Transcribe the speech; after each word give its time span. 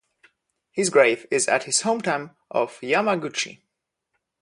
His 0.71 0.89
grave 0.89 1.27
is 1.29 1.47
at 1.47 1.65
his 1.65 1.81
hometown 1.83 2.35
of 2.49 2.79
Yamaguchi. 2.79 3.61